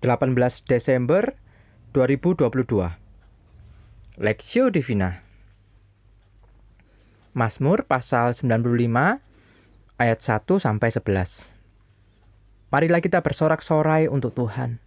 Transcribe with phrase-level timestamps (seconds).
[0.00, 1.36] 18 Desember
[1.92, 2.48] 2022
[4.16, 5.20] Lexio Divina.
[7.36, 9.20] Mazmur pasal 95
[10.00, 11.52] ayat 1 sampai 11
[12.72, 14.80] Marilah kita bersorak-sorai untuk Tuhan.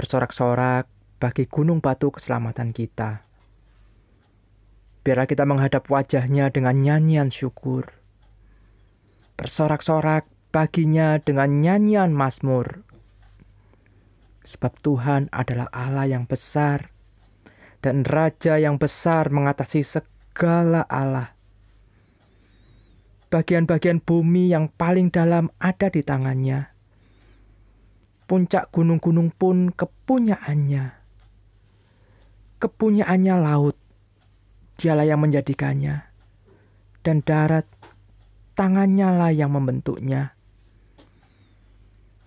[0.00, 0.88] Bersorak-sorak
[1.20, 3.28] bagi gunung batu keselamatan kita.
[5.04, 8.00] Biarlah kita menghadap wajahnya dengan nyanyian syukur.
[9.36, 10.24] Bersorak-sorak
[10.56, 12.88] baginya dengan nyanyian Mazmur
[14.40, 16.88] Sebab Tuhan adalah Allah yang besar
[17.80, 21.32] dan Raja yang besar mengatasi segala Allah.
[23.30, 26.72] Bagian-bagian bumi yang paling dalam ada di tangannya.
[28.26, 30.98] Puncak gunung-gunung pun kepunyaannya.
[32.60, 33.78] Kepunyaannya laut,
[34.76, 36.10] dialah yang menjadikannya.
[37.00, 37.64] Dan darat,
[38.58, 40.36] tangannya lah yang membentuknya.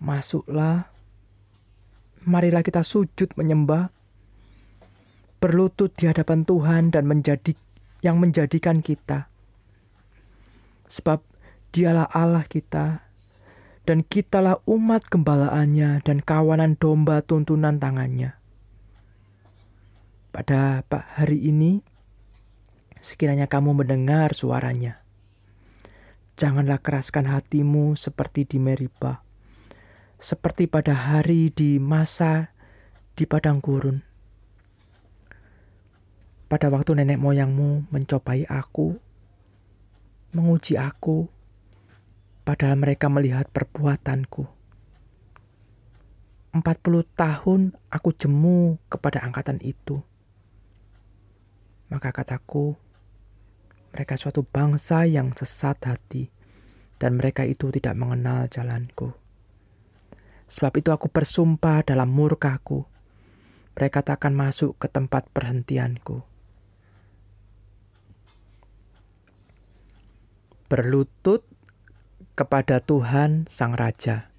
[0.02, 0.93] Masuklah
[2.24, 3.92] marilah kita sujud menyembah,
[5.44, 7.56] berlutut di hadapan Tuhan dan menjadi
[8.04, 9.28] yang menjadikan kita.
[10.88, 11.24] Sebab
[11.76, 13.04] dialah Allah kita,
[13.84, 18.40] dan kitalah umat gembalaannya dan kawanan domba tuntunan tangannya.
[20.32, 20.82] Pada
[21.20, 21.84] hari ini,
[23.04, 25.04] sekiranya kamu mendengar suaranya,
[26.40, 29.33] janganlah keraskan hatimu seperti di Meribah
[30.24, 32.56] seperti pada hari di masa
[33.20, 34.00] di padang gurun.
[36.48, 38.96] Pada waktu nenek moyangmu mencobai aku,
[40.32, 41.28] menguji aku,
[42.48, 44.48] padahal mereka melihat perbuatanku.
[46.56, 50.00] Empat puluh tahun aku jemu kepada angkatan itu.
[51.92, 52.80] Maka kataku,
[53.92, 56.32] mereka suatu bangsa yang sesat hati,
[56.96, 59.20] dan mereka itu tidak mengenal jalanku.
[60.54, 62.86] Sebab itu aku bersumpah dalam murkaku.
[63.74, 66.22] Mereka tak akan masuk ke tempat perhentianku.
[70.70, 71.42] Berlutut
[72.38, 74.30] kepada Tuhan Sang Raja.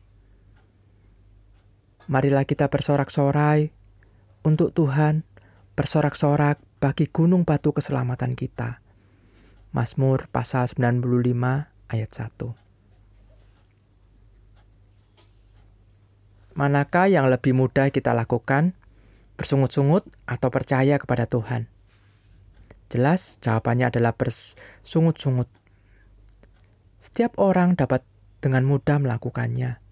[2.07, 3.75] Marilah kita bersorak-sorai
[4.47, 5.27] untuk Tuhan,
[5.75, 8.79] bersorak-sorak bagi gunung batu keselamatan kita.
[9.75, 11.03] Mazmur pasal 95
[11.91, 12.64] ayat 1.
[16.55, 18.79] Manakah yang lebih mudah kita lakukan?
[19.35, 21.67] Bersungut-sungut atau percaya kepada Tuhan?
[22.87, 25.51] Jelas jawabannya adalah bersungut-sungut.
[27.03, 28.07] Setiap orang dapat
[28.39, 29.83] dengan mudah melakukannya.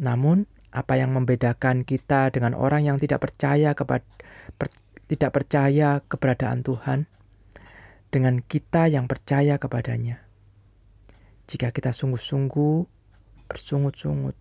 [0.00, 4.08] Namun, apa yang membedakan kita dengan orang yang tidak percaya kepada
[4.56, 4.72] per,
[5.12, 7.04] tidak percaya keberadaan Tuhan
[8.08, 10.24] dengan kita yang percaya kepadanya?
[11.44, 12.88] Jika kita sungguh-sungguh
[13.52, 14.40] bersungut-sungut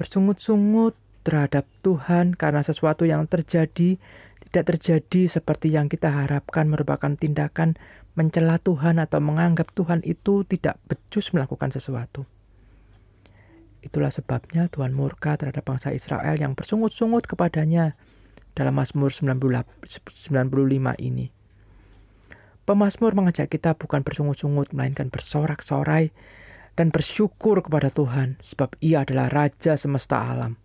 [0.00, 4.00] bersungut-sungut terhadap Tuhan karena sesuatu yang terjadi
[4.48, 7.76] tidak terjadi seperti yang kita harapkan merupakan tindakan
[8.16, 12.24] mencela Tuhan atau menganggap Tuhan itu tidak becus melakukan sesuatu.
[13.84, 18.00] Itulah sebabnya Tuhan murka terhadap bangsa Israel yang bersungut-sungut kepadanya
[18.56, 19.44] dalam Mazmur 95
[21.00, 21.32] ini.
[22.64, 26.12] Pemazmur mengajak kita bukan bersungut-sungut melainkan bersorak-sorai
[26.80, 30.56] dan bersyukur kepada Tuhan sebab ia adalah Raja semesta alam.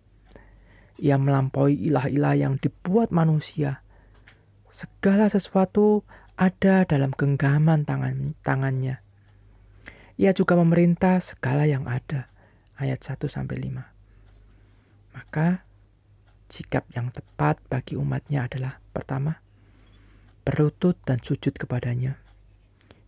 [0.96, 3.84] Ia melampaui ilah-ilah yang dibuat manusia.
[4.72, 6.08] Segala sesuatu
[6.40, 9.04] ada dalam genggaman tangan, tangannya.
[10.16, 12.32] Ia juga memerintah segala yang ada.
[12.80, 15.20] Ayat 1 sampai 5.
[15.20, 15.68] Maka
[16.48, 19.36] sikap yang tepat bagi umatnya adalah pertama,
[20.48, 22.16] berlutut dan sujud kepadanya.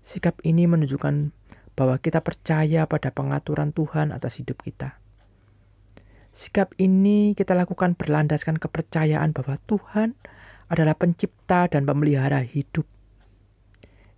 [0.05, 1.38] Sikap ini menunjukkan
[1.79, 4.99] bahwa kita percaya pada pengaturan Tuhan atas hidup kita.
[6.35, 10.19] Sikap ini kita lakukan berlandaskan kepercayaan bahwa Tuhan
[10.67, 12.83] adalah pencipta dan pemelihara hidup.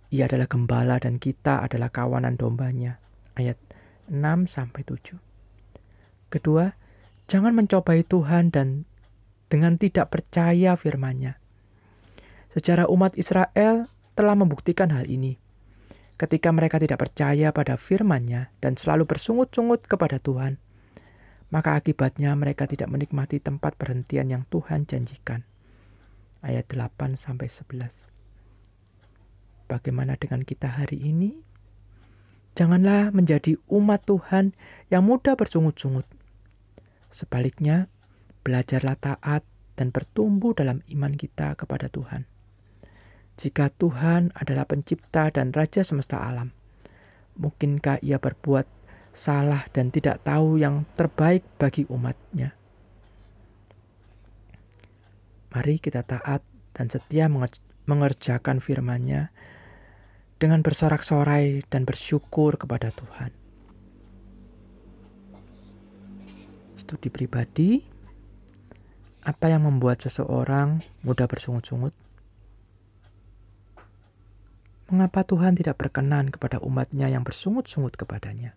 [0.09, 2.97] Ia adalah gembala dan kita adalah kawanan dombanya.
[3.37, 3.61] Ayat
[4.09, 5.21] 6 sampai 7.
[6.33, 6.73] Kedua,
[7.29, 8.89] jangan mencobai Tuhan dan
[9.47, 11.37] dengan tidak percaya firman-Nya.
[12.51, 13.87] Sejarah umat Israel
[14.17, 15.40] telah membuktikan hal ini
[16.21, 20.61] ketika mereka tidak percaya pada firman-Nya dan selalu bersungut-sungut kepada Tuhan,
[21.49, 25.41] maka akibatnya mereka tidak menikmati tempat perhentian yang Tuhan janjikan.
[26.45, 28.05] Ayat 8 sampai 11.
[29.65, 31.41] Bagaimana dengan kita hari ini?
[32.53, 34.53] Janganlah menjadi umat Tuhan
[34.93, 36.05] yang mudah bersungut-sungut.
[37.09, 37.89] Sebaliknya,
[38.45, 39.41] belajarlah taat
[39.73, 42.30] dan bertumbuh dalam iman kita kepada Tuhan
[43.39, 46.51] jika Tuhan adalah pencipta dan raja semesta alam?
[47.39, 48.67] Mungkinkah ia berbuat
[49.11, 52.55] salah dan tidak tahu yang terbaik bagi umatnya.
[55.51, 57.27] Mari kita taat dan setia
[57.83, 59.35] mengerjakan firman-Nya
[60.39, 63.35] dengan bersorak-sorai dan bersyukur kepada Tuhan.
[66.79, 67.83] Studi pribadi,
[69.21, 71.93] apa yang membuat seseorang mudah bersungut-sungut?
[75.01, 78.53] Mengapa Tuhan tidak berkenan kepada umatnya yang bersungut-sungut kepadanya?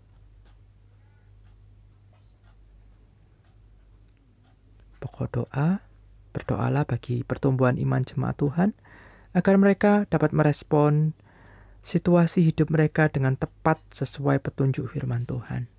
[5.01, 5.81] Pokok doa,
[6.37, 8.77] Berdoalah bagi pertumbuhan iman jemaat Tuhan
[9.33, 11.17] agar mereka dapat merespon
[11.81, 15.73] situasi hidup mereka dengan tepat sesuai petunjuk firman Tuhan.